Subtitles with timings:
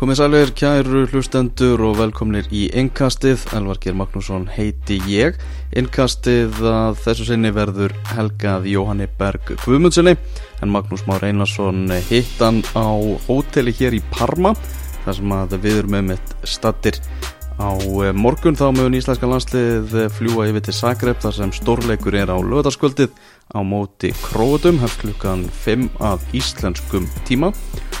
[0.00, 3.42] Komið sælir, kæru hlustendur og velkomnir í Innkastið.
[3.52, 5.36] Elvar Geir Magnússon heiti ég.
[5.76, 10.14] Innkastið að þessu sinni verður helgað Jóhanni Berg Guðmundssoni
[10.64, 14.54] en Magnús Már Einarsson hittan á hóteli hér í Parma
[15.04, 16.96] þar sem að við erum með mitt stattir
[17.60, 17.70] á
[18.16, 23.12] morgun þá mögum íslenska landslið fljúa yfir til Zagreb þar sem stórleikur er á löðarskvöldið
[23.52, 27.52] á móti Króatum hefst klukkan 5 að íslenskum tíma.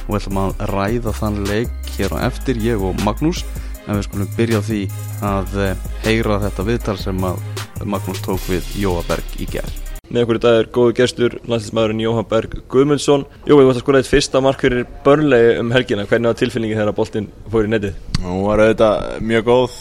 [0.06, 3.44] Og við ætlum að ræða þann leik hér á eftir ég og Magnús.
[3.86, 4.80] En við skulum byrja því
[5.26, 5.60] að
[6.06, 7.44] heyra þetta viðtal sem að
[7.84, 12.26] Magnús tók við Jóaberg í gerð Með okkur í dag er góðu gestur, landslýsmaðurinn Jóhann
[12.26, 13.22] Berg Guðmundsson.
[13.46, 16.06] Jói, þú ætti að skora eitt fyrsta mark fyrir börnlegi um helgina.
[16.10, 18.00] Hvernig var tilfinningi þegar boltinn fór í netið?
[18.24, 19.78] Hún var auðvitað mjög góð.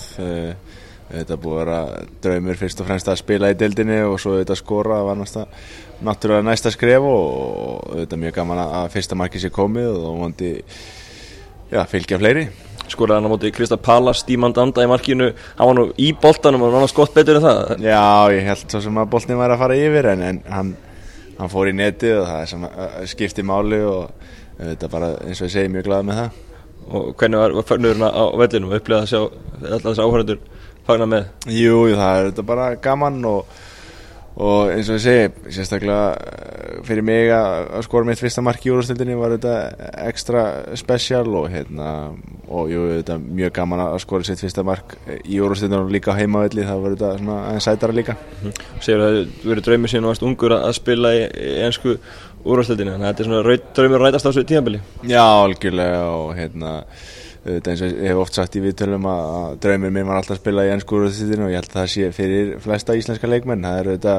[1.09, 1.81] Þetta búið að vera
[2.21, 4.99] draumir fyrst og fremst að spila í deildinni og svo auðvitað skora.
[4.99, 5.65] Það var náttúrulega,
[6.11, 10.43] náttúrulega næsta skref og auðvitað mjög gaman að fyrsta marki sé komið og
[11.73, 12.51] já, fylgja fleiri
[12.93, 15.31] skoraði hann á móti Krista Pallas, Dímand Anda í markinu.
[15.59, 17.73] Hann var nú í boltanum og hann var skott betur en það.
[17.85, 18.03] Já,
[18.35, 20.75] ég held svo sem að boltin var að fara yfir en, en hann,
[21.39, 22.67] hann fór í neti og það sem
[23.13, 26.45] skipti máli og þetta bara eins og ég segi mjög glada með það.
[26.89, 28.75] Og hvernig var, var fagnurinn á vellinum?
[28.75, 30.39] Að sjá alltaf þessi áhörður
[30.87, 31.27] fagna með?
[31.53, 33.59] Jú, það er þetta bara gaman og
[34.39, 39.17] og eins og ég segi, sérstaklega fyrir mig að skora mitt fyrsta mark í úrstildinni
[39.19, 39.55] var þetta
[40.05, 40.43] ekstra
[40.79, 41.89] spesial og hérna
[42.47, 44.95] og jú, þetta mjög gaman að skora sitt fyrsta mark
[45.25, 48.65] í úrstildinu og líka heimavelli það var þetta svona aðeins sætara líka mm -hmm.
[48.79, 51.97] Segur það að þú verið draumið síðan og varst ungur að spila í, í ennsku
[52.45, 56.83] úrstildinu þannig að þetta er svona draumið rætast á þessu tíðanbili Já, algjörlega og hérna
[57.45, 60.41] þetta eins og ég hef oft sagt í viðtölum að draumir minn var alltaf að
[60.41, 63.95] spila í ennskúruðstíðinu og ég held að það sé fyrir flesta íslenska leikmenn það eru
[63.95, 64.15] þetta,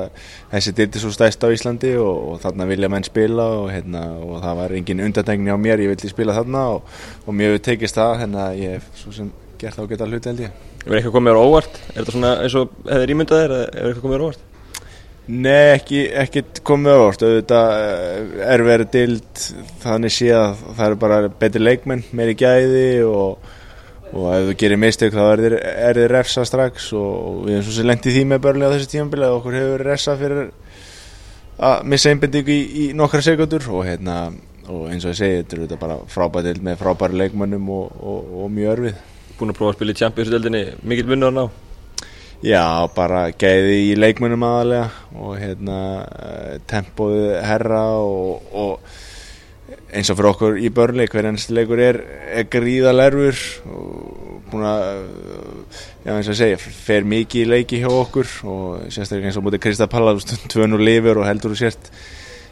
[0.55, 4.41] þessi dyrti svo stæst á Íslandi og, og þarna vilja menn spila og, hérna, og
[4.45, 8.01] það var engin undantegni á mér ég villi spila þarna og, og mér hefur tekist
[8.01, 11.19] það þannig að ég hef svo sem gert þá geta hluti held ég Er eitthvað
[11.19, 11.75] komið á óvart?
[11.93, 14.50] Er þetta svona eins og hefur ímyndað þér eða er eitthvað komið á óvart?
[15.31, 17.73] Nei, ekki, ekki komið ávart, auðvitað
[18.51, 19.43] er verið dild
[19.85, 23.53] þannig að það eru bara betri leikmenn, meiri gæði og,
[24.11, 27.89] og ef þú gerir mistök þá er þið, refsa strax og við erum svo sem
[27.93, 30.53] lendið því með börnlega á þessu tímanbili að okkur hefur refsa fyrir
[31.71, 34.19] að missa einbindíku í, í nokkra sekundur og, hérna,
[34.67, 38.07] og eins og ég segi, þetta er auðvitað bara frábært dild með frábæri leikmennum og,
[38.43, 39.03] og mjög örfið.
[39.39, 41.45] Búin að prófa að spila í Champions-deldinni, mikill vinnur ná?
[42.41, 44.87] Já, bara gæði í leikmennum aðalega
[45.21, 45.79] og hérna
[46.71, 51.99] tempóðu herra og, og eins og fyrir okkur í börnli hverjans leikur er,
[52.33, 53.43] er gríðalerfur
[53.75, 54.89] og búin að
[56.07, 59.47] já eins og að segja, fer mikið í leiki hjá okkur og sérstaklega eins og
[59.47, 60.17] mútið Krista Palla
[60.55, 61.93] tvönu lifur og heldur og sért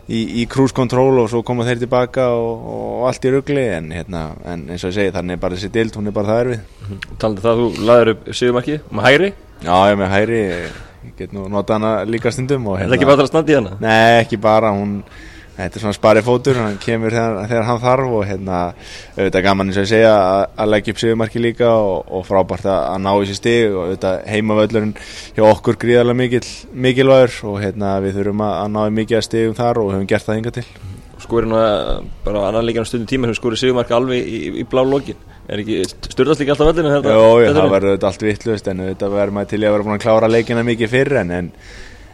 [0.04, 3.92] í, í cruise control og svo koma þeir tilbaka og, og allt í ruggli en,
[3.96, 6.44] hérna, en eins og að segja þannig er bara þessi dild, hún er bara það
[6.44, 7.18] erfið mm -hmm.
[7.18, 10.42] Talandi það, þú laður upp síðumarki með hægri Já, ég með hægri,
[11.08, 13.72] ég get nú nota hana líka stundum Er það ekki bara að standa í hana?
[13.82, 14.92] Nei, ekki bara, hún,
[15.56, 18.58] þetta er svona spari fótur, hann kemur þegar, þegar hann þarf og hérna,
[19.16, 22.68] auðvitað gaman eins og ég segja að, að leggja upp sigurmarki líka og, og frábært
[22.70, 24.94] að, ná þessi stig og auðvitað heimavöllurinn
[25.38, 26.44] hjá okkur gríðarlega mikil,
[26.86, 30.28] mikilvægur og hérna við þurfum að, að ná mikið að stigum þar og höfum gert
[30.28, 30.66] það yngar til.
[31.18, 31.64] Skórið nú
[32.22, 35.18] bara annan líka stundum tíma sem skórið sigurmarki alveg í, í, í blá lokin.
[35.48, 36.96] Er ekki styrtast líka alltaf völlinu?
[37.08, 39.94] Jó, já, það verður þetta allt vittlust en þetta verður maður til að vera búin
[39.94, 41.48] að klára leikina mikið fyrr en en,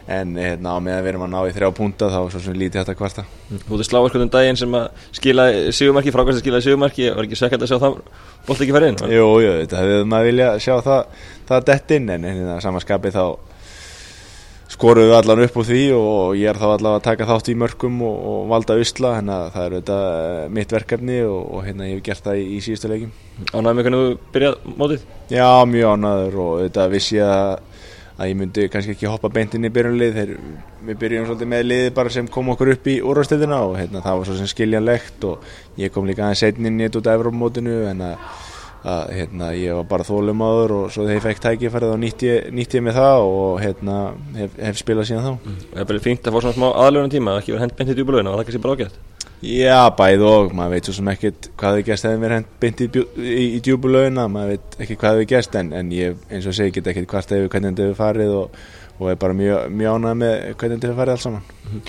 [0.07, 2.79] en hérna, með að við erum að ná í þrjá punta þá svo sem lítið
[2.79, 7.27] þetta kvarta Þú ert slávarskvöldum daginn sem að skila sigumarki, frákvæmst að skila sigumarki var
[7.27, 7.99] ekki svekkjand að sjá það
[8.47, 9.17] bólt ekki færið inn?
[9.17, 11.19] Jú, jú, þetta hefur maður vilja sjá það,
[11.51, 13.25] það dett inn en hérna samanskapið þá
[14.75, 17.55] skoruðu við allan upp úr því og ég er þá allavega að taka þátt í
[17.59, 19.99] mörgum og, og valda usla, hérna það er þetta
[20.57, 23.13] mitt verkefni og, og hérna ég hef gert það í, í síðustu leikim
[23.53, 25.05] Ánægum með hvernig þú byrjað mótið?
[25.31, 29.55] Já, mjög ánægur og þetta vissi ég að, að ég myndi kannski ekki hoppa beint
[29.55, 30.33] inn í byrjunlið þegar
[30.89, 34.19] við byrjum svolítið með liði bara sem kom okkur upp í úrvastöldina og hérna það
[34.19, 37.19] var svo sem skiljanlegt og ég kom líka aðeins setn inn í þetta út af
[37.19, 38.27] Evrópamótinu en að
[38.85, 42.25] að hérna, ég var bara þólum áður og svo þegar ég fekk tækifærið þá nýtt
[42.27, 43.95] ég, nýtt ég með það og hérna,
[44.37, 45.33] hef, hef spilað síðan þá.
[45.35, 45.57] Mm.
[45.71, 47.91] Það er bara fínt að fá svona smá aðlöfnum tíma að ekki vera hend beint
[47.91, 48.95] í djúbulögin og það er kannski bara ágætt?
[49.45, 52.49] Já, bæð og, maður veit svo sem ekkert hvað þið gerst ef við erum hend
[52.61, 56.47] beint í, í, í djúbulögin maður veit ekki hvað þið gerst en, en ég eins
[56.49, 58.47] og segi get ekkert hvart ef hvernig þetta hefur farið og,
[58.95, 61.43] og er bara mjög, mjög ánægð með hvernig þetta hefur farið alls saman.
[61.65, 61.81] Mm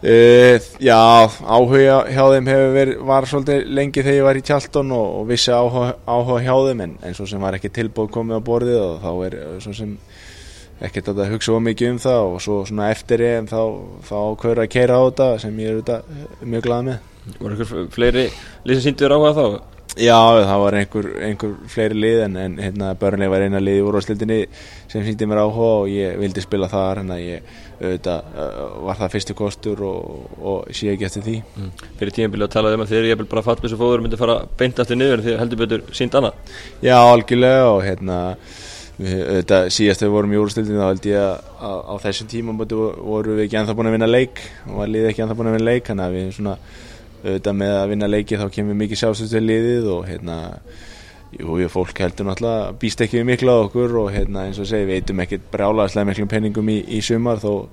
[0.00, 0.96] Uh, já,
[1.44, 5.52] áhuga hjá þeim verið, var svolítið lengi þegar ég var í Tjaldón og, og vissi
[5.52, 8.94] áhuga, áhuga hjá þeim en, en svo sem var ekki tilbúið komið á borðið og
[9.02, 9.92] þá er svo sem
[10.88, 13.60] ekkert að hugsa of mikið um það og svo svona eftir EM þá,
[14.08, 17.06] þá ákveður að keira á þetta sem ég er auðvitað mjög glad með
[17.36, 18.22] Var einhver fleiri
[18.64, 19.44] þér áhuga þá?
[19.98, 20.14] Já,
[20.46, 24.38] það var einhver, einhver fleiri lið en, en hérna, börnlega var eina lið í úrváðslildinni
[24.90, 27.48] sem síndi mér áhuga og ég vildi spila þar en ég
[27.80, 31.70] auðvitað uh, var það fyrstu kostur og, og sé ekki eftir því mm.
[31.98, 34.78] Fyrir tímabili að tala um að þeir ég vil bara fallbísu fóður myndi fara beint
[34.84, 36.54] eftir niður því heldur betur sínd annað
[36.86, 38.20] Já, algjörlega og hérna
[39.00, 42.56] auðvitað síðast þegar við vorum í úrstildinu þá held ég að, að á þessum tíma
[42.60, 45.56] voru við ekki ennþá búin að vinna leik og var liðið ekki ennþá búin að
[45.56, 45.90] vinna leik
[47.20, 50.36] að auðvitað með að vinna leiki þá kemur mikið sjálfstöðt við liðið og hérna
[51.36, 54.68] jú, jú, fólk heldur náttúrulega býst ekki við miklu á okkur og hérna eins og
[54.68, 57.68] segi við eitum ekkert brjálaðslega miklum penningum í, í sumar þó,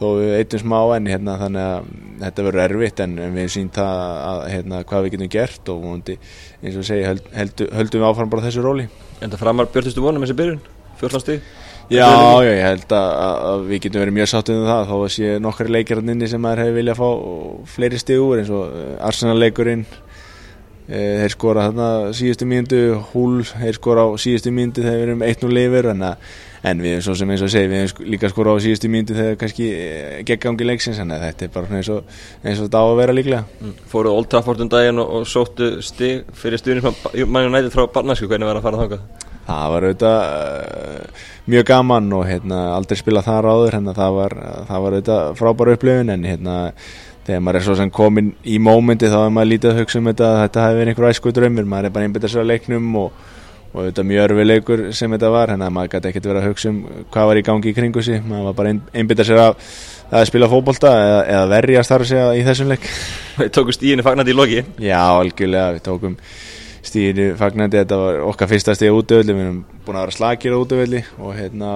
[0.00, 1.92] þó við eitum smá en hérna þannig að
[2.22, 6.18] þetta verður erfitt en, við sínt það að hérna hvað við getum gert og vondi,
[6.62, 8.88] eins og segi held, heldu, höldum við áfram bara þessu róli.
[9.18, 10.62] En það framar björnustu vonum þessi byrjun,
[11.02, 11.57] 14 stíð
[11.88, 13.10] Já, já, ég held að,
[13.48, 16.42] að við getum verið mjög sáttið um það að sé nokkari leikir hann inni sem
[16.44, 17.06] maður hefur viljað fá
[17.72, 19.86] fleiri stígur eins og eh, Arsenal leikurinn
[20.84, 21.86] e, þeir skora þarna
[22.18, 22.80] síðustu mínundu
[23.14, 26.04] Húl, þeir skora á síðustu mínundu þegar við erum 1-0 leifir en,
[26.68, 29.16] en við erum svo sem eins og segi, við erum líka skora á síðustu mínundu
[29.16, 32.12] þegar kannski eh, geggangi leiksins en þetta er bara eins og,
[32.42, 33.72] eins og þetta á að vera líklega mm.
[33.94, 37.00] Fóruð Old Trafford um daginn og, og sóttu stíg fyrir stuðnismann
[37.32, 39.24] mannum nætið frá barnasku, hvernig var að fara þákað?
[39.48, 44.36] Það var auðvitað uh, mjög gaman og hérna, aldrei spila þar áður hérna, það, var,
[44.68, 46.58] það var auðvitað frábæra upplifin en hérna,
[47.26, 50.12] þegar maður er svo sem komin í mómenti þá er maður lítið að hugsa um
[50.12, 53.22] þetta þetta hefði verið einhver æsku drömmir maður er bara einbitað sér að leiknum og,
[53.72, 56.72] og auðvitað mjög örfi leikur sem þetta var hérna, maður gæti ekkert verið að hugsa
[56.72, 59.70] um hvað var í gangi í kringu sig maður var bara einbitað sér að
[60.08, 62.86] að spila fókbólta eða, eða verja að starfa sig í þessum leik.
[63.40, 64.62] Við tókum stíðinu fagnandi í loki.
[64.80, 66.16] Já, algjörlega, við tókum
[66.86, 70.58] stíðinu fagnandi, þetta var okkar fyrsta stíð útöðli, við erum búin að vera slagir á
[70.62, 71.74] útöðli og hérna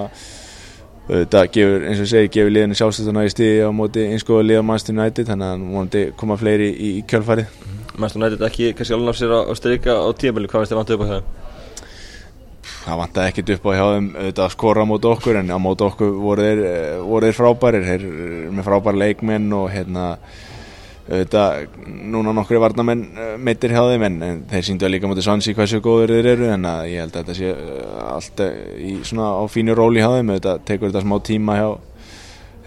[1.09, 4.97] þetta gefur, eins og segi, gefur liðinu sjálfstöðuna í stíði á móti einskoða liða Manchester
[4.97, 7.51] United, þannig að vonandi koma fleiri í, í kjölfarið
[7.97, 10.97] Manchester United ekki kannski alveg nátt sér að stryka á tíabili, hvað veist þið vantu
[10.97, 11.25] upp á það?
[12.83, 15.59] Það vantaði ekkert upp á hjá þeim auðvitað að skora á móti okkur en á
[15.63, 16.63] móti okkur voru þeir,
[17.07, 18.07] voru þeir frábærir, þeir
[18.55, 20.07] með frábæri leikmenn og hérna
[21.03, 21.79] auðvitað
[22.13, 25.55] núna nokkru varnamenn eh, meittir hjá þeim en, en þeir síndu að líka mútið sansi
[25.57, 28.43] hvað séu góður þeir eru en að ég held að þetta sé eh, allt
[28.79, 31.71] í svona á fínu róli hjá þeim auðvitað tekur þetta smá tíma hjá,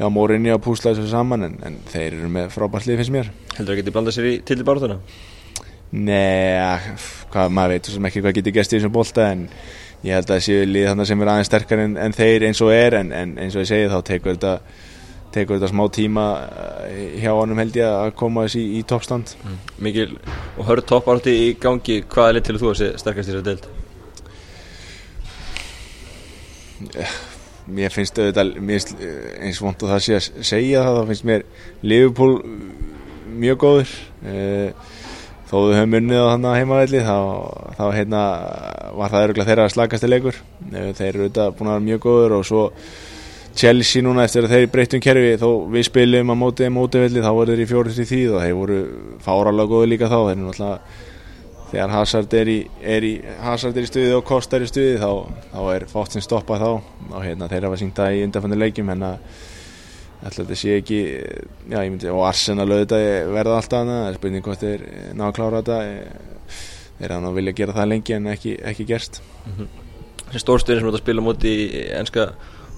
[0.01, 3.31] hjá mórinni að púsla þessu saman en, en þeir eru með frábært lið finnst mér
[3.55, 4.99] Heldur það getið blandað sér í til í bárðuna?
[5.95, 6.59] Nei,
[7.31, 9.45] hvað, maður veit sem ekki hvað getið gæst í þessum bólta en
[10.03, 12.61] ég held að það séu lið þannig sem er aðeins sterkar en, en þeir eins
[12.65, 14.57] og er en eins og ég segi þá tekur þetta
[15.35, 16.25] tekur þetta smá tíma
[16.87, 19.57] eh, hjá honum held ég að koma þessi í, í toppstand mm.
[19.85, 20.09] Mikil
[20.55, 23.47] og hörð topparti í gangi hvað er litt til þú að sé sterkast í þessu
[23.49, 23.65] deild?
[27.75, 31.47] Mér finnst þetta eins vond og það sé að segja það þá finnst mér
[31.85, 32.35] Liverpool
[33.35, 33.95] mjög góður
[34.25, 34.69] eh,
[35.49, 37.17] þó við höfum unnið á þannig heimavelli þá,
[37.77, 38.21] þá heitna,
[38.97, 39.67] var það öruglega þeirra
[40.71, 42.63] eh, þeir eru þetta búin að vera mjög góður og svo
[43.55, 47.53] Chelsea núna eftir að þeir breytum kerfi þó við spilum að mótið mótiðvelli þá voru
[47.53, 48.79] þeir í fjórið til tíð og þeir voru
[49.23, 50.17] fáralega góði líka þá.
[50.17, 50.79] Þeir eru náttúrulega
[51.71, 55.11] þegar Hazard er í, í í stuði og Kost er í stuði þá,
[55.53, 56.69] þá er fátt sem stoppa þá.
[57.11, 59.39] Og hérna þeir hafa syngt það í undanföndu leikjum en að
[60.25, 60.99] þetta sé ekki
[61.69, 65.35] já, myndi, og Arsenal auðvitað verða alltaf hana það er spurning hvort þeir ná að
[65.39, 65.79] klára þetta.
[66.99, 69.21] Þeir er að vilja gera það lengi en ekki, ekki gerst.
[69.45, 69.81] Mm -hmm.
[70.35, 72.29] Stórstöðin sem ætti að spila múti í enska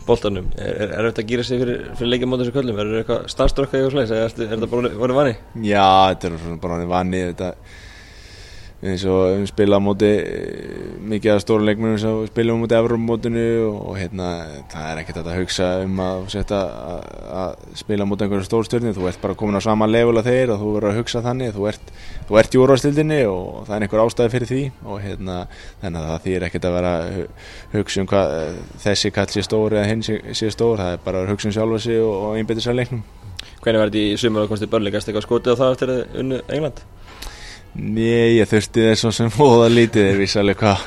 [0.07, 3.27] bóltanum er, þetta að gýra sig fyrir, fyrir leikja mót þessu köllum, er þetta eitthvað
[3.33, 5.35] starfströkk eða eitthvað er, er þetta bara vanni?
[5.67, 7.51] Já, þetta er bara vanni þetta
[8.77, 12.75] eins og við spila á móti eh, mikið af stóru leikmennum sem spilum á móti
[12.77, 14.27] Evrópamótinu og hérna
[14.69, 16.59] það er ekkert að hugsa um að setja
[17.41, 20.53] að spila á móti einhverju stórstjórni þú ert bara komin á sama level að þeir
[20.53, 21.85] og þú verður að hugsa þannig, þú ert,
[22.27, 25.35] þú ert í úrvastildinni og það er einhver ástæði fyrir því og hérna
[25.81, 27.07] þannig að það þýr ekkert að vera að
[27.73, 28.25] hugsa um hvað
[28.83, 31.79] þessi kall sé stór eða hinn sé stór, það er bara að hugsa um sjálfa
[31.81, 33.01] sig og, einbyrja sér leiknum.
[33.57, 34.65] Hvernig var þetta í sumar og komst
[37.75, 40.85] Nei, ég þurfti þess að sem hóða lítið þeir vissi alveg hvað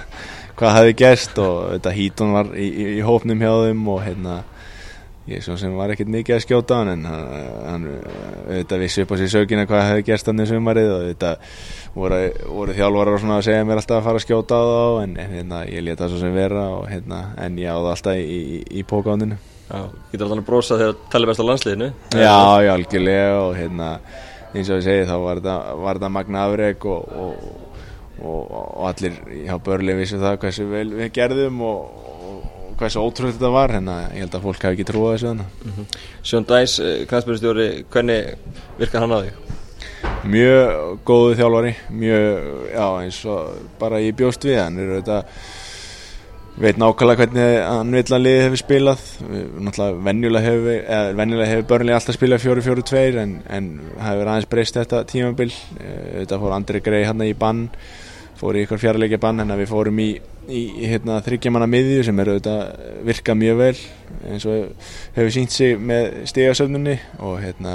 [0.60, 4.40] hva hefði gæst og þetta hítun var í, í, í hófnum hjá þeim og hérna
[5.30, 9.20] ég svo sem var ekkert mikið að skjóta hann en hann auðvitað vissi upp á
[9.20, 11.54] sér sökina hvað hefði gæst hann í sumarið og auðvitað
[11.94, 12.18] voru,
[12.56, 15.86] voru þjálfarar að segja mér alltaf að fara að skjóta á þá en hérna, ég
[15.86, 19.38] leta það svo sem vera og, hérna, en ég áða alltaf í, í pókándinu
[19.70, 21.88] Já, getur alltaf að brosa þegar það tala best á landsliðinu.
[22.10, 23.90] Já, já, algjörlega og hérna
[24.54, 27.74] eins og ég segi þá var þetta magna afreg og, og,
[28.20, 32.08] og, og allir hjá börli vissu það hversu vel við gerðum og
[32.80, 33.76] hversu ótrúið þetta var.
[33.78, 36.76] En ég held að fólk hafi ekki trúið þessu þannig Sjón Dæs,
[37.10, 38.34] knæspjörnstjóri, hvernig
[38.80, 39.40] virkar hann á þig?
[40.30, 45.46] Mjög góðu þjálfari, mjög, já eins og bara ég bjóst við hann er auðvitað
[46.60, 49.06] veit nákvæmlega hvernig hann vil að liði hefur spilað.
[49.30, 53.72] Náttúrulega venjulega hefur, hefur börnlega alltaf spilað 4-4-2 en, en
[54.04, 55.50] hefur aðeins breyst þetta tímabil.
[55.80, 57.68] Þetta fór Andri Grei hann í bann
[58.40, 60.14] fór í ykkur fjárleikja bann en við fórum í,
[60.48, 63.74] í, hérna, þryggjamanna miðju sem er auðvitað virkað mjög vel
[64.30, 64.86] eins og
[65.18, 67.74] hefur sínt sig með stegasöfnunni og hérna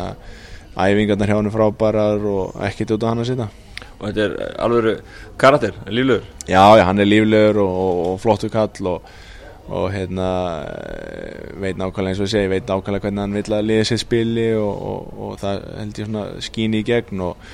[0.74, 3.65] æfingarnar hjá hann frábærar og ekkert út á hann að sitja
[4.06, 5.04] og þetta er alveg
[5.42, 9.14] karakter, líflegur já, já, hann er líflegur og, og, og flottu kall og,
[9.66, 10.32] og hérna
[11.58, 14.50] veit nákvæmlega eins og ég segi veit nákvæmlega hvernig hann vil að liða sér spili
[14.60, 17.48] og það held ég svona skín í gegn og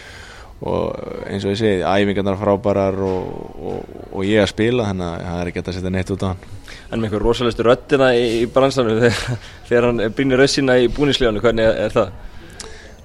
[0.61, 5.63] eins og ég segi, æfingarnar frábærar og ég að spila þannig að það er ekki
[5.63, 6.49] að setja neitt út á hann
[6.91, 9.39] En með einhver rosalestu röttina í, í bransanum þegar,
[9.69, 12.11] þegar hann byrnir rössina í búnislíðanu, hvernig er, er það?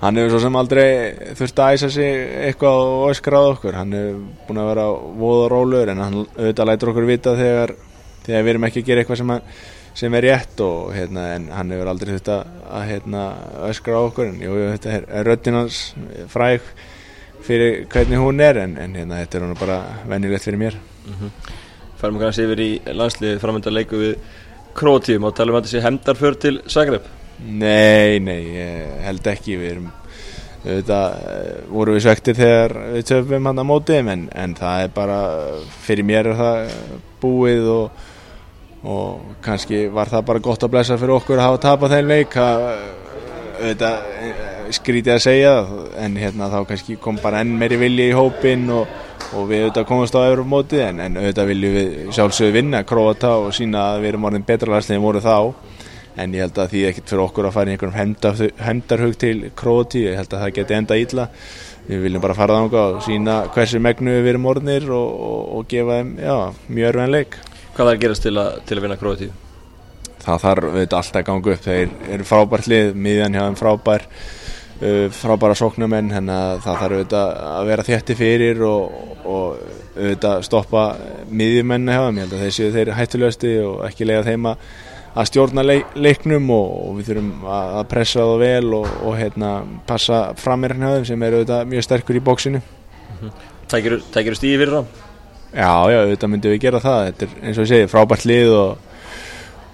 [0.01, 0.89] Hann hefur svo sem aldrei
[1.39, 2.19] þurft að æsa sig
[2.51, 3.79] eitthvað og öskrað okkur.
[3.79, 4.85] Hann hefur búin að vera
[5.23, 7.73] voð og rólur en hann auðvitað lætur okkur vita þegar,
[8.27, 9.65] þegar við erum ekki að gera eitthvað sem, að,
[10.03, 11.25] sem er rétt og hérna,
[11.57, 13.25] hann hefur aldrei þurft að, hérna,
[13.71, 14.31] öskra okkur.
[14.35, 15.81] En jú, þetta er, er röttinans
[16.35, 16.73] fræg
[17.47, 20.81] fyrir hvernig hún er en, en hérna, þetta er hann bara venilegt fyrir mér.
[21.07, 21.53] Mm -hmm.
[21.97, 24.17] Færum kannski yfir í landsliðið framönda leiku við
[24.77, 27.16] Krótíum og tala um að sé hemdarför til Zagreb.
[27.45, 29.89] Nei, nei, ég held ekki við erum
[30.67, 31.09] auðvitað
[31.71, 35.19] voru við svektir þegar við töfum hann á mótið en, en það er bara
[35.85, 36.57] fyrir mér er það
[37.23, 37.87] búið og,
[38.83, 42.33] og kannski var það bara gott að blessa fyrir okkur að hafa tapað þeim leik
[42.41, 43.97] auðvitað
[44.75, 45.53] skrítið að segja
[46.03, 48.91] en hérna þá kannski kom bara enn meiri vilji í hópin og,
[49.37, 52.83] og við auðvitað komast á öðrum mótið en, en auðvitað viljum við sjálfsögðu vinna.
[52.89, 55.37] Króata og sína að við erum orðin betra landslegin voru þá
[56.17, 60.07] en ég held að því ekkert fyrir okkur að fara í einhverjum hendarhug til Króti,
[60.09, 61.27] ég held að það geti enda ílla
[61.87, 65.69] við viljum bara fara þánga og sína hversu megnu við erum orðnir og, og, og
[65.71, 66.37] gefa þeim, já,
[66.69, 67.37] mjög örfæðan leik.
[67.77, 69.31] Hvað þarf að gerast til að, til að vinna Króti?
[70.27, 71.67] Það þarf auðvitað alltaf að ganga upp.
[71.67, 77.71] Þeir eru frábært lið, miðjan hjá þeim frábær uh, frábæra sóknumenn það þarf auðvitað að
[77.71, 79.63] vera þétti fyrir og, og
[79.97, 80.89] auðvitað stoppa
[81.31, 84.69] miðjumenni hjá þeim, ég held að þeir séu þeir hættulegasti og ekki lega þeim að
[85.17, 89.53] að stjórna leik, leiknum og, og við þurfum að pressa það vel og, og hérna,
[89.89, 93.45] passa frammeirinn á þeim sem eru auðvitað mjög sterkur í bóksinu mm -hmm.
[93.67, 94.91] Tækir þú stíði fyrir það?
[95.57, 98.51] Já, já, auðvitað myndum við gera það þetta er eins og ég segi, frábært lið
[98.53, 98.79] og,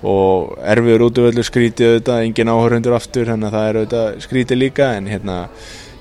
[0.03, 4.21] og erfiður út af öllu skrítið auðvitað, engin áhörundur aftur þannig að það er auðvitað
[4.21, 5.49] skrítið líka en hérna,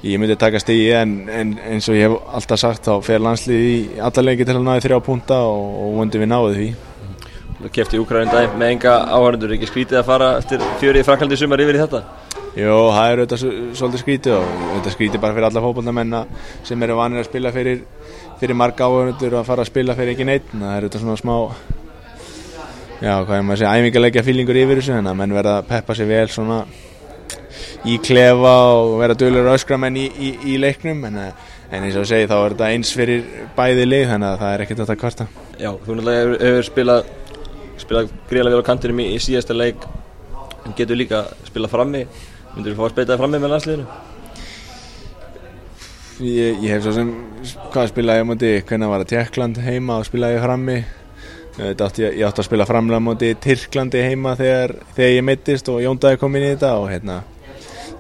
[0.04, 3.62] ég myndi taka stíði en, en eins og ég hef alltaf sagt þá fer landslið
[3.74, 6.70] í alla leiki til að náði þrjá punta og vondi við náðu því
[7.62, 11.78] Úkræðin dag með enga áhörndur ekki skrítið að fara eftir fjörið í Fraklandi sumar yfir
[11.78, 12.00] í þetta?
[12.58, 13.44] Jó, það er auðvitað
[13.80, 16.16] svolítið skrítið og auðvitað skrítið bara fyrir alla fókbólnamenn
[16.68, 17.84] sem eru vanir að spila fyrir,
[18.42, 21.22] fyrir marga áhörndur og að fara að spila fyrir ekki neitt það er auðvitað svona
[21.22, 21.36] smá
[23.00, 25.70] já, hvað er maður að segja, æfingarleikja fílingur yfir þessu þannig að menn verða að
[25.72, 26.60] peppa sér vel svona
[27.88, 31.24] í klefa og vera dölur öskramenn í, í, í leiknum en,
[31.72, 33.26] en eins og segja þá er þetta eins fyrir
[33.56, 37.12] bæði lið þannig að það er ekkert að kvarta Já, þú náttúrulega hefur spilað
[37.82, 39.84] spilað greiðlega vel á kantinum í, í síðasta leik
[40.66, 42.06] en getur líka spilað frammi.
[42.54, 43.90] Myndur þú fá að speitaði frammi með landsliðinu?
[46.22, 47.12] Ég, ég hef svo sem
[47.74, 49.12] hvað spilaði á móti, hvernig var það?
[49.14, 50.80] Tjekkland heima og spilaði frammi.
[51.62, 55.82] Átti, ég átti að spila framlega á móti Tyrklandi heima þegar, þegar ég mittist og
[55.84, 57.18] Jóndaði kom inn í þetta og hérna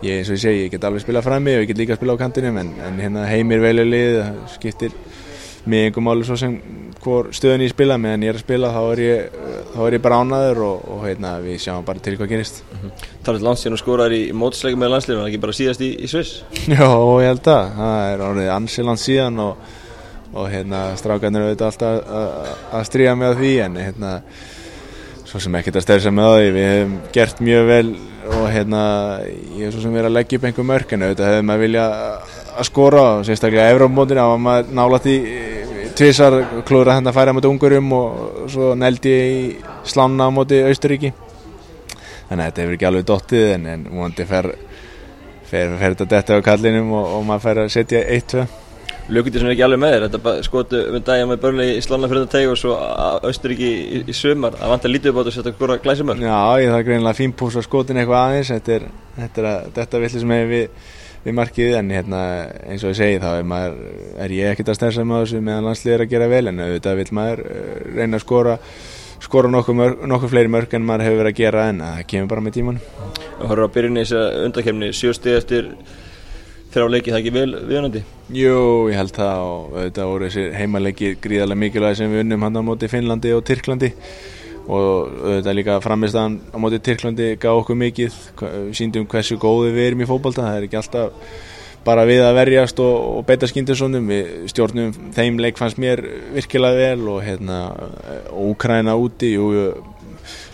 [0.01, 2.17] ég, eins og ég segi, ég get alveg spilað frammi og ég get líka spilað
[2.17, 4.21] á kantinum en, en hérna heimir velulið,
[4.55, 4.95] skiptir
[5.65, 6.55] mig einhver máli svo sem
[7.01, 9.35] hvor stöðun ég spila meðan ég er að spila þá er ég,
[9.73, 12.79] þá er ég bara ánaður og, og heitna, við sjáum bara til hvað gerist mm
[12.81, 13.05] -hmm.
[13.25, 16.43] Talið landstíðan og skórar í mótsleikum með landsliðinu, ekki bara síðast í, í Sviss?
[16.67, 16.89] Já,
[17.21, 19.57] ég held að það er árið ansi landstíðan og,
[20.33, 22.03] og hérna, strákarnir auðvitað alltaf
[22.73, 24.21] að stríða með því en hérna,
[25.25, 27.95] svo sem ekkert að stærsa með því við hefum gert mjög vel
[28.31, 28.81] og hérna,
[29.57, 31.85] ég hef svo sem verið að leggja upp einhver mörk en auðvitað hefur maður vilja
[32.51, 35.15] að skora og sérstaklega Evrópmótin á að maður nála því
[36.01, 36.33] tvísar
[36.65, 39.41] klúður að hérna færa mot ungurum og svo nældi ég í
[39.85, 41.11] slána á móti Austuríki
[42.29, 44.47] þannig að þetta hefur ekki alveg dottið en, en múandi fer,
[45.45, 48.47] fer, þetta detta á kallinum og, og maður fer að setja 1-2
[49.11, 52.09] Lukutir sem er ekki alveg með þér, þetta skotu um dagja með börnlega í slána
[52.09, 52.77] fyrir þetta teg og svo
[53.27, 56.39] Austuríki í, í sömar að vanta lítið upp á þetta og setja hvora glæsumör Já,
[56.63, 58.53] ég það er greinilega fínpús á skotin eitthvað aðeins.
[58.55, 58.85] Þetta er,
[59.17, 60.87] þetta er, þetta er villi sem hefur við
[61.25, 62.21] við markið en hérna,
[62.65, 63.77] eins og ég segi þá er, maður,
[64.25, 67.01] er ég ekkert að stærsa með þessu meðan landslið er að gera vel en auðvitað
[67.01, 67.43] vil maður
[67.97, 68.57] reyna að skora
[69.21, 72.31] skora nokkuð, mörg, nokkuð fleiri mörg en maður hefur verið að gera en það kemur
[72.31, 75.69] bara með tíman og horfður byrja í þess að undakefni sjösti eftir
[76.71, 78.57] þrjá leiki það ekki vel viðanandi Jú,
[78.89, 82.61] ég held það og þetta voru þessir heimalegi gríðarlega mikilvægi sem við unnum hann á
[82.65, 83.91] móti Finnlandi og Tyrklandi
[84.69, 88.19] og þetta líka framistæðan á móti Tyrklandi gaf okkur mikið
[88.77, 91.31] síndum hversu góði við erum í fókbalta það er ekki alltaf
[91.85, 96.03] bara við að verjast og, og beita skindisónum við stjórnum þeim leik fannst mér
[96.35, 97.61] virkilega vel og hérna
[98.37, 99.47] Úkræna úti jú,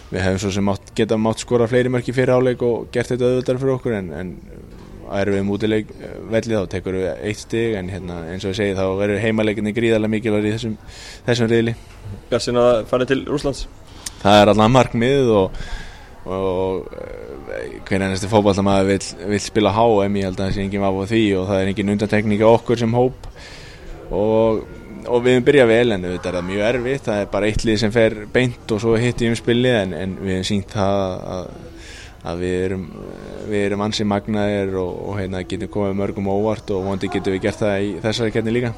[0.07, 3.27] við hefum svo sem átt, geta mátt skora fleiri mörki fyrir áleik og gert þetta
[3.33, 4.33] auðvitað fyrir okkur en, en
[5.17, 5.91] erum við mútileik
[6.31, 9.75] vellið þá tekur við eitt stig en hérna, eins og ég segi þá verður heimaleikinni
[9.75, 10.77] gríðarlega mikilvæg í þessum,
[11.27, 11.75] þessum riðli
[12.31, 13.65] Bjarsin að fara til Rúslands
[14.21, 15.59] Það er alltaf markmið og
[16.27, 16.87] og
[17.87, 21.05] hvernig ennast fókballamæður vil, vil spila HM ég held að það sé enginn vaf á
[21.11, 23.29] því og það er enginn undantekning á okkur sem hóp.
[24.07, 24.59] Og,
[25.07, 27.05] og við erum byrjað vel en þetta er mjög erfitt.
[27.07, 30.17] Það er bara eitt lið sem fer beint og svo hitt í umspilli en, en
[30.19, 31.01] við hefum sínt það
[31.37, 31.49] að,
[32.27, 32.85] að við erum
[33.47, 37.45] við erum ansið magnaðir og, og hérna, getum komið mörgum óvart og vondi getum við
[37.47, 38.73] gert það í þessari ketni líka.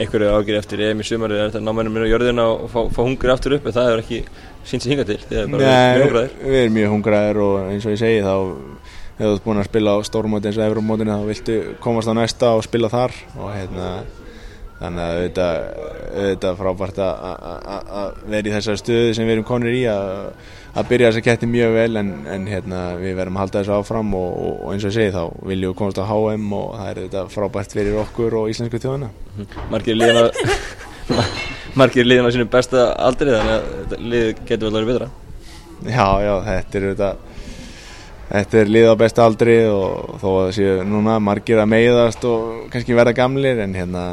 [0.00, 3.00] Einhverju ágjur eftir EM í sumari er þetta námennum minn á jörðina og fá, fá
[3.04, 4.20] hungur aftur upp en það er ekki
[4.66, 6.36] sínt sér hinga til er Nei, hungraðir.
[6.42, 8.34] við erum mjög hungraðir og eins og ég segi þá
[9.16, 12.52] hefur þú búin að spila á stórmóti eins og Eurómótinu þá viltu komast á næsta
[12.56, 13.90] og spila þar og hérna
[14.80, 20.10] þannig að er frábært að vera í þessari stöðu sem við erum konir í að,
[20.76, 23.76] að byrja þess að ketti mjög vel en, en hérna, við verðum að halda þessu
[23.76, 26.66] áfram og, og, og eins og ég segi þá viljum við komast á HM og
[26.74, 30.34] það er þetta frábært fyrir okkur og íslensku liðan að
[31.76, 35.08] margir liðan á sínum besta aldri þannig að lið getur vel að vera betra.
[35.86, 37.16] Já, já, þetta er þetta
[38.26, 42.24] Þetta er lið á besta aldri og þó að það séu núna margir að meiðast
[42.26, 44.06] og kannski verða gamlir en hérna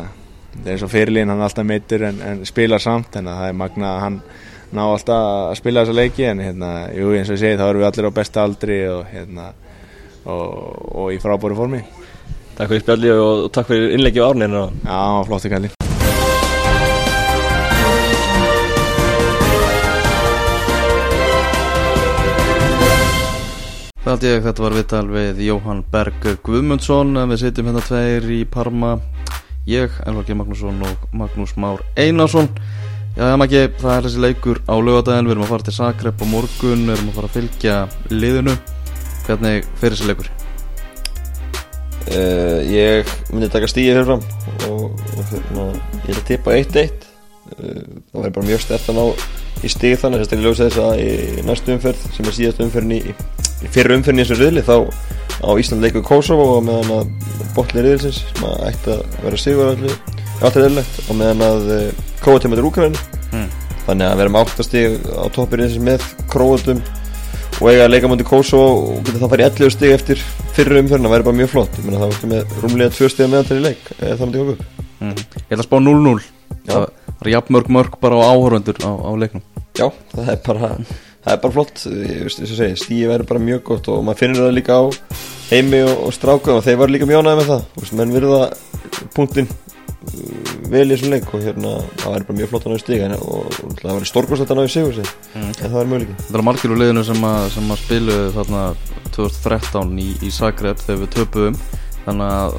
[0.53, 3.47] það er eins og fyrirlín hann er alltaf meittur en, en spilar samt en það
[3.47, 4.19] er magna að hann
[4.73, 7.83] ná alltaf að spila þessa leiki en hérna, jú eins og ég segi þá erum
[7.83, 9.51] við allir á besta aldri og hérna
[10.25, 10.49] og,
[11.03, 11.83] og í frábóri formi.
[12.57, 14.99] Takk fyrir spjalli og, og takk fyrir innleggi á árninu Já,
[15.29, 15.73] flottu kalli.
[24.03, 27.83] Það held ég að þetta var viðtal við Jóhann Berg Guðmundsson en við sitjum hérna
[27.85, 28.97] tveir í Parma.
[29.69, 30.35] Ég, Elvar G.
[30.35, 32.49] Magnússon og Magnús Már Einarsson
[33.13, 36.23] Já, er ekki, það er þessi leikur á lögadaginn við erum að fara til Zagreb
[36.23, 37.75] á morgun við erum að fara að fylgja
[38.09, 38.55] liðinu.
[39.27, 40.31] Hvernig fyrir þessi leikur?
[42.11, 44.23] uh, Ég myndi taka stíði fyrir fram
[44.69, 45.67] og, og hérna,
[46.03, 49.05] ég er að tippa 1-1 uh, það væri bara mjög stert að ná
[49.63, 52.97] í stíð þannig að sérstaklega ljósa þess að í næstu umferð sem er síðast umferðin
[52.97, 53.01] í,
[53.63, 54.75] í fyrir umferðin í þessu riðli þá
[55.43, 57.13] á Ísland leikur Kosovo og meðan að
[57.55, 59.87] botli riðilsins sem að ætti að vera sigur
[60.41, 61.69] allir alltaf riðlegt og meðan að
[62.23, 62.97] Króatum er úkvæðin
[63.33, 63.47] Mm.
[63.87, 66.81] þannig að vera með áttastig á toppir riðilsins með Króatum
[67.61, 70.21] og eiga að leika mútið Kosovo og geta það farið 11 stig eftir
[70.53, 71.77] fyrir umferðin að vera bara mjög flott.
[71.79, 73.89] Ég meina það var ekki með rúmlega 2 stig meðan til í leik.
[73.99, 74.65] Eða það myndi okkur
[75.03, 75.15] Mm.
[75.19, 76.21] Ég ætla að spá 0-0
[76.63, 76.75] Já.
[76.77, 79.41] Það er jafnmörg mörg bara á áhörvendur á, á leiknum.
[79.75, 80.69] Já, það er bara
[81.23, 81.81] það er bara flott,
[82.79, 84.83] stíði verður bara mjög gott og maður finnir það líka á
[85.49, 87.63] heimi og, og stráka og þeir var líka ánægði með það,
[87.99, 88.39] menn virða
[89.15, 89.62] punktin uh,
[90.73, 93.53] vel í þessum leik og hérna, það væri bara mjög flott að náðu stiga og,
[93.63, 95.47] og það væri stórkost að náðu sigur sig Mm.
[95.49, 96.15] en það er möguleiki.
[96.27, 98.63] Það er margir úr liðinu sem að, sem að spilu þarna
[99.15, 101.57] 2013 í, í Zagreb þegar við töpuðum.
[102.03, 102.55] Þannig að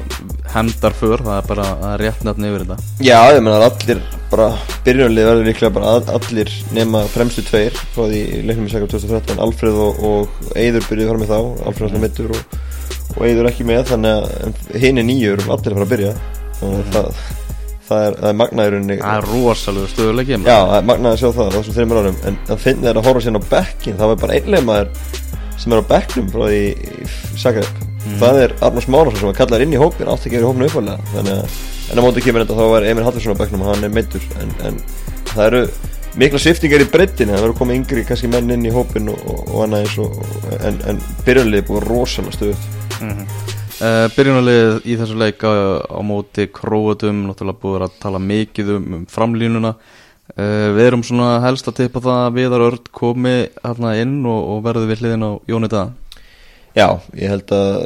[0.55, 2.77] hendar för, það er bara er rétt nefn yfir þetta.
[3.05, 3.99] Já, ég menna að allir
[4.31, 4.47] bara
[4.87, 8.89] byrjunarlið verður líklega bara að, allir nema fremstu tveir frá því í leiknum í Sækjum
[8.95, 11.67] 2013 Alfreð og, og Eiður byrjuði fara með þá.
[11.69, 12.57] Alfreð alltaf mittur og,
[13.15, 16.15] og Eiður ekki með þannig að hinn er nýjur og allir að fara að byrja
[16.63, 17.21] og það,
[17.89, 21.77] það er, er magnaðurinn Það er rosalega stöðuleiki Já, magnaður að sjá það á þessum
[21.79, 22.21] þreymur árum.
[22.29, 24.89] En það finnir það að horfa sérna á bekkin það var bara einlega maður
[25.55, 27.83] sem er á bekknum frá því í Zagreb
[28.19, 31.39] það er Arnars Márásson sem var kallar inn í hópin ekki verið í hópinu að
[31.91, 34.23] en á móti kemur þetta þá var Emil Hallarsson á bekknum og hann er meittur
[34.41, 34.79] en, en
[35.31, 35.61] það eru
[36.19, 39.41] mikla sviftingar í breyttinu það verður komið yngri kannski menn inn í hópin og, og,
[39.51, 42.67] og annað eins og en, en byrjunlið er búið rosalega stöðut
[43.01, 43.55] mm -hmm.
[43.81, 45.51] Uh, Byrjunarlið í þessu leik á,
[46.05, 49.75] móti Króatum, náttúrulega búið að tala mikið um, um framlínuna.
[50.35, 54.41] Uh, Við erum svona helst að tippa það að Viðar Örd komi hérna inn og,
[54.55, 55.93] og verði við hliðin á Jóni Daða.
[56.75, 57.77] Já, ég held að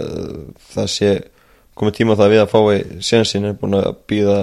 [0.74, 1.12] það sé
[1.80, 4.40] komið tíma það við að fái sénsinn er búin að býða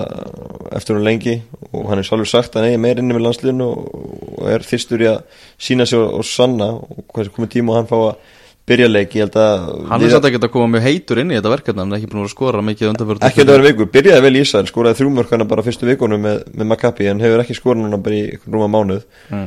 [0.79, 1.35] eftir hún lengi
[1.73, 5.05] og hann er svolítið sagt að hann eigi meir inni með landsliðinu og er fyrstur
[5.05, 8.33] í að sína sig og, og sanna og komið tíma og hann fá að
[8.67, 11.37] byrja leik, ég held að Hann er satt ekki að koma mjög heitur inn í
[11.37, 13.87] þetta verkefni hann er ekki búin að skora mikið undanfjörð ekki að það vera viku,
[13.95, 17.57] byrjaði vel í Ísæl skoraði þrjúmörkana bara fyrstu vikunum með, með Maccabi en hefur ekki
[17.59, 19.47] skorað núna bara í rúma mánuð mm.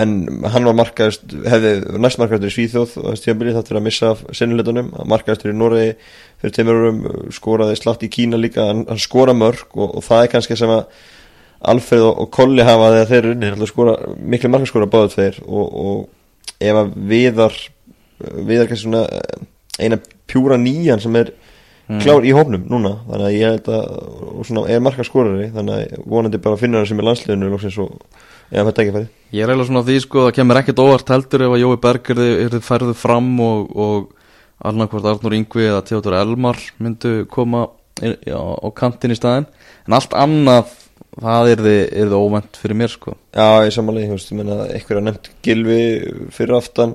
[0.00, 0.14] en
[0.54, 1.74] hann var markaðist hefði
[2.06, 5.92] næst markaðistur í Svíþjóð og þess tíðanbili þátt fyrir að missa sinnuleitunum markaðistur í Noregi
[6.40, 7.04] fyrir teimurum
[7.36, 10.72] skoraði slátt í Kína líka hann, hann skora mörg og, og það er kannski sem
[10.72, 10.86] að
[11.64, 16.80] Alfred og, Kolli hafa þegar þeir unni skora, miklu markaðskora báðu tveir og, og ef
[16.80, 17.56] að viðar
[18.20, 19.46] viðar kannski svona eh,
[19.84, 19.98] eina
[20.30, 21.32] pjúra nýjan sem er
[22.00, 22.94] klár í hófnum núna.
[23.10, 23.96] Þannig að ég held að
[24.34, 27.90] og svona er markaðskorari þannig að vonandi bara finna hann sem er landsliðinu loksins og
[28.54, 31.44] eða þetta ekki færi Ég er eiginlega svona því sko að kemur ekkert óvart heldur
[31.44, 32.22] ef að Jói Berg er
[32.54, 37.66] þið færðu fram og, og annarkvort Arnur Yngvi eða Theodor Elmar myndu koma
[38.00, 39.48] í- á, á kantin í staðin
[39.84, 40.70] en allt annað
[41.20, 43.12] það er þið, er óvænt fyrir mér sko.
[43.36, 45.80] Já, ég samanlega, ég veist, ég meina eitthvað er nefnt Gilvi
[46.34, 46.94] fyrir aftan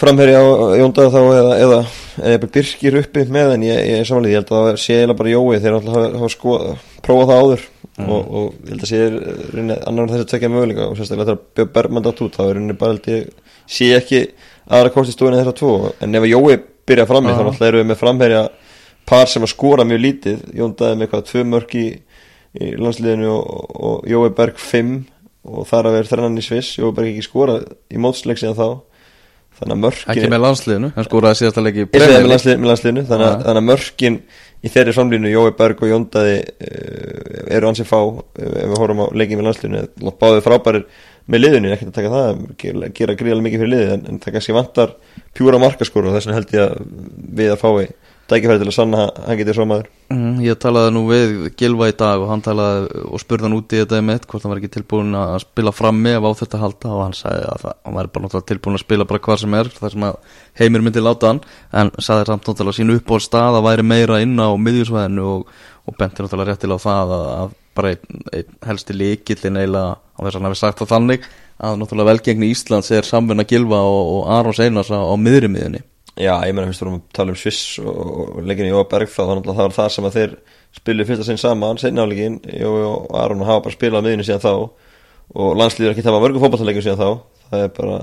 [0.00, 0.46] framherja á
[0.80, 1.78] Jóndaða þá eða, eða,
[2.22, 5.20] eða bara Birkir uppi með en ég, ég samanlega, ég held að það sé eiginlega
[5.20, 6.58] bara Jói þeir alltaf hafa, hafa sko,
[7.04, 7.64] prófað það áður
[8.04, 9.02] og, og ég held að sé
[9.54, 12.54] rinni, annar þess að tvekja möguleika og sérstaklega þegar Björn Bergman dátt út þá er
[12.58, 13.32] rinni bara held ég
[13.70, 14.22] sé ekki
[14.66, 17.38] aðra kosti stóðin þessar tvo en ef að Jói byrja frammi Já.
[17.38, 18.44] þá alltaf eru við með framherja
[19.08, 20.44] par sem að skora mjög lítið.
[20.56, 21.86] Jóndaði með eitthvað tvö mörk í,
[22.60, 24.96] í landsliðinu og, og Jói Berg fimm
[25.44, 26.78] og þar að vera þrennan í Sviss.
[26.80, 28.68] Jói Berg ekki skorað í mótsleik síðan þá
[29.58, 31.04] þannig að mörkin ekki með landsliðinu, hann
[31.78, 34.18] í Ég segi Premier með, landsliðinu þannig, að- þannig að mörkin
[34.64, 39.02] í þeirri framlínu Jói Berg og Jóndaði uh, eru ansið fá uh, ef við horfum
[39.04, 40.14] á leikið með landsliðinu.
[40.22, 40.86] Báðið frábærir
[41.30, 44.34] með liðinu, ekkert að taka það gera, gera gríðarlega mikið fyrir liðið en, en það
[44.36, 44.90] kannski vantar
[45.36, 46.74] pjúra markaskóru og þess vegna held ég að
[47.40, 47.86] við að fái
[48.30, 51.86] tækifæri til að sanna að hann getið svo maður Mm, ég talaði nú við Gilva
[51.88, 54.58] í dag og hann talaði og spurði hann út í þetta með hvort hann var
[54.60, 57.96] ekki tilbúin að spila frammi ef á þetta halda og hann sagði að það, hann
[57.96, 60.04] væri bara tilbúin að spila bara hvað sem er þar sem
[60.60, 61.40] heimir myndi láta hann
[61.72, 65.56] en sagði samt náttúrulega sínu upp á stað að væri meira inn á miðjusvæðinu og,
[65.88, 70.18] og benti náttúrulega réttilega á það að, að bara einn, einn helsti líkillin eiginlega á
[70.20, 71.26] þess að hann hafi sagt það þannig
[71.64, 75.82] að náttúrulega velgengni Íslands er samvinna Gilva og, og Arons Einars á, á miðri miðjunni
[76.14, 77.96] Já, ég meina, fyrst vorum að tala um Sviss og,
[78.38, 80.34] og leikinu Jóa Berg þá þannig að það var það sem að þeir
[80.78, 84.52] spilu fyrsta sinn saman, seinna áleikin Jói og Aron hafa bara spilað miðinu síðan þá
[85.34, 87.42] og landslýður ekki tafa mörgum fótballtaleikjum síðan þá.
[87.48, 87.98] Það er bara,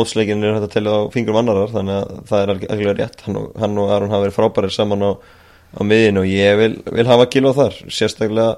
[0.00, 3.26] mótsleikin er hægt að telja á fingrum annarar þannig að það er alveg rétt.
[3.26, 5.10] Hann og, hann og Aron hafa verið frábærir saman á,
[5.76, 8.48] á miðinu og ég vil, vil hafa gilva þar, sérstaklega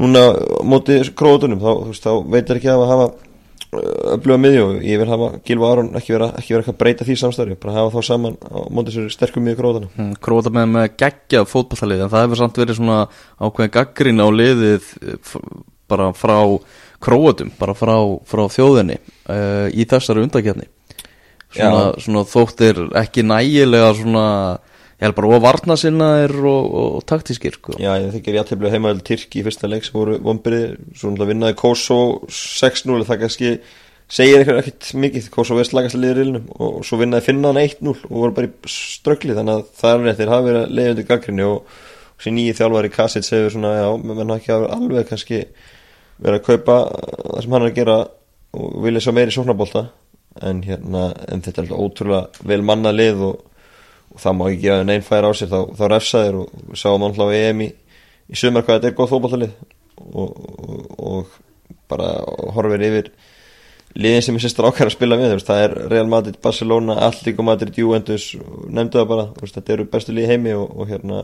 [0.00, 3.27] núna á móti króðunum þá, þú veist, þá
[3.68, 7.06] öfluga miðju og ég vil hafa Gilva Aron ekki vera, ekki vera eitthvað að breyta
[7.08, 10.70] því samstarfi bara hafa þá saman á móti sér sterkum miðju króðuna Mm, Króta með
[10.72, 12.98] með geggjað fótballtalið en það hefur samt verið svona
[13.36, 15.34] ákveðin gaggrín á liðið eh,
[15.88, 16.38] bara frá
[17.04, 17.94] króatum, bara frá,
[18.26, 18.96] frá þjóðinni
[19.30, 20.66] uh, í þessari undakjarni
[21.54, 24.24] svona, svona þóttir ekki nægilega svona
[24.98, 27.76] ég held bara að varna sinna er og, og, og taktískir sko.
[27.78, 31.32] Já, ég þykir ég aðtefnilega heimaðil Tyrki í fyrsta leik sem voru vonbyrði svo náttúrulega
[31.32, 33.52] vinnaði Kosovo 6-0 það kannski
[34.08, 37.94] segir eitthvað ekkert mikið Kosovo er slagast að liða riðlinum og svo vinnaði Finnan 1-0
[37.94, 40.94] og voru bara í ströggli þannig að það er rétt, þeir hafa verið að leiða
[40.94, 41.74] undir gaggrinni og
[42.18, 45.42] þessi nýji þjálfari Kassits hefur svona, já, menn ekki alveg kannski
[46.18, 47.98] verið að kaupa það sem hann er að gera
[48.58, 49.84] og vilja svo meiri sóknabólta
[50.48, 53.44] en hérna, en þetta er alltaf ótrúlega vel manna lið og,
[54.14, 55.50] og það má ekki gefa neinn færa á sér.
[55.52, 57.70] Þá, þá refsaðir og við sáum alltaf EM í,
[58.28, 59.56] í sumar hvað þetta er góð fótballtalið
[59.98, 61.34] og, og, og
[61.90, 62.12] bara
[62.54, 63.10] horfir yfir
[63.98, 67.44] liðin sem er sérst rákar að spila með veist, það er Real Madrid, Barcelona, Atlético
[67.46, 68.30] Madrid, Juventus,
[68.68, 69.28] nefndu það bara.
[69.40, 71.22] Veist, þetta eru bestu lið heimi og, og hérna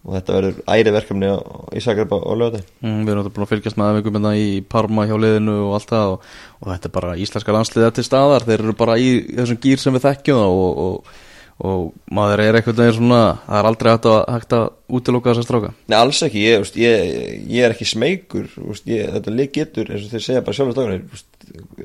[0.00, 1.30] og þetta verður æri verkefni
[1.76, 5.04] í Sagreba og lögði mm, við erum þetta búin að fylgjast með aðveikum í Parma
[5.04, 8.46] hjá liðinu og allt það og, og þetta er bara íslenska landsliða til staðar.
[8.48, 11.18] Þeir eru bara í þessum gýr sem við þekkjum það og, og,
[11.60, 14.64] og maður er eitthvað neginn svona, það er aldrei hægt að, hægt að
[14.96, 15.72] útiloka þessa stráka.
[15.90, 17.12] Nei, alls ekki, ég, veist, ég,
[17.52, 21.24] ég er ekki smeykur þetta lið getur, eins og þeir segja bara sjálfur dagarnir,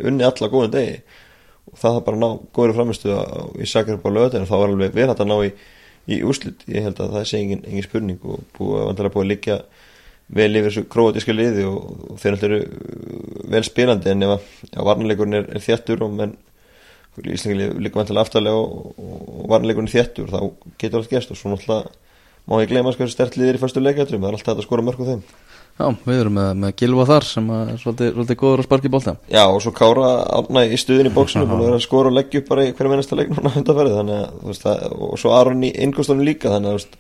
[0.01, 0.99] unni alla góðan degi.
[1.71, 3.17] Og það er bara ná góður framistu
[3.59, 5.51] í Sagreba og lögði þá er alveg vel hægt að ná í,
[6.07, 6.63] í úrslit.
[6.71, 9.59] Ég held að það sé engin, engin spurning og búið, að liggja
[10.33, 14.45] vel yfir þessu króatíska liði og, og þeir náttúrulega eru vel spilandi en ef að
[14.71, 16.33] ja, varnarleikurinn er, er þjættur og menn
[17.23, 20.39] Íslingi líka vantilega aftalega og, og, og varnarleikurinn er þjættur þá
[20.81, 21.93] getur allt gerst og svo náttúrulega
[22.45, 25.01] má ég gleyma sko stert liðir í fyrstu leikjátrum það er alltaf að skora mörg
[25.01, 25.21] á þeim.
[25.75, 29.13] Já, við erum með, með Gilva þar sem er svolítið, svolítið góður að sparki bólta
[29.27, 32.15] Já og svo Kára átna í stuðin í bóksinu búin að vera að skora og
[32.15, 35.33] leggja upp bara í hverju mennasta leik núna undanferði þannig að veist það og svo
[35.35, 36.95] Aron í innkostunum líka þannig að veist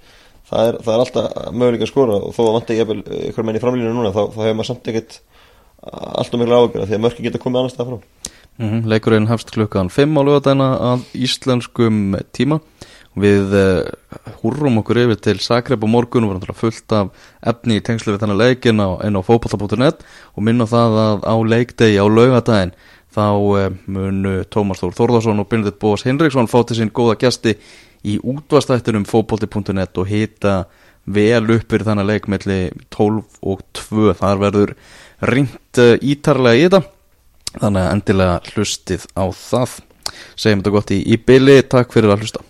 [0.49, 2.99] það er, það er alltaf möguleika að skora og þó að vant ekki
[3.29, 5.19] ykkur menn í framlýinu núna þá, þá hefur maður samt ekkert
[5.85, 8.24] alltaf miklu ágjörða því að mörki geta komið annars það frá
[8.57, 8.87] mm -hmm.
[8.87, 12.59] Leikurinn hefst klukkan 5 á lögadæna að íslenskum tíma
[13.15, 13.87] Við uh,
[14.41, 18.11] húrrum okkur yfir til Sakrep og morgun og við erum fullt af efni í tengslu
[18.11, 20.03] við þannig leikin á, á fókbalta.net
[20.35, 22.73] og minna það að á leikdegi á laugadaginn
[23.15, 27.55] þá uh, munu Tómas Þór Þórðarsson og Benedikt Bóas Hinriksson fá til sín góða gæsti
[28.03, 30.65] í útvastættunum fókbalti.net og hita
[31.07, 32.59] vel uppir þannig leik melli
[32.91, 34.75] 12 og 2 þar verður
[35.23, 36.83] ringt uh, ítarlega í þetta
[37.61, 39.77] þannig að endilega hlustið á það.
[40.35, 42.43] Segjum þetta gott í, í byli, takk fyrir að hlusta